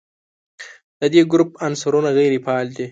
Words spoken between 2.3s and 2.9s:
فعال دي.